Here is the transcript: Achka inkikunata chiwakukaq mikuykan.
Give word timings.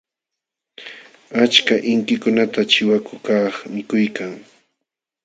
Achka 1.43 1.75
inkikunata 1.91 2.59
chiwakukaq 2.71 3.55
mikuykan. 3.73 4.31